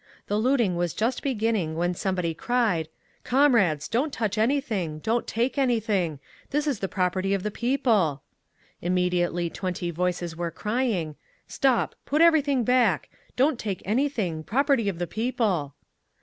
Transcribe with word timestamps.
The 0.25 0.37
looting 0.39 0.75
was 0.75 0.95
just 0.95 1.21
beginning 1.21 1.75
when 1.75 1.93
somebody 1.93 2.33
cried, 2.33 2.87
"Comrades! 3.23 3.87
Don't 3.87 4.11
touch 4.11 4.35
anything! 4.35 4.97
Don't 4.97 5.27
take 5.27 5.59
anything! 5.59 6.19
This 6.49 6.65
is 6.65 6.79
the 6.79 6.87
property 6.87 7.35
of 7.35 7.43
the 7.43 7.51
People!" 7.51 8.23
Immediately 8.81 9.51
twenty 9.51 9.91
voices 9.91 10.35
were 10.35 10.49
crying, 10.49 11.17
"Stop! 11.47 11.93
Put 12.07 12.23
everything 12.23 12.63
back! 12.63 13.11
Don't 13.35 13.59
take 13.59 13.83
anything! 13.85 14.43
Property 14.43 14.89
of 14.89 14.97
the 14.97 15.05
People!" 15.05 15.75